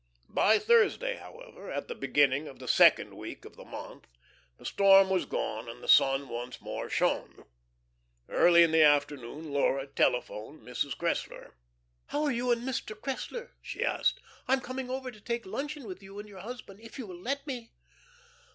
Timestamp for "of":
2.47-2.57, 3.45-3.55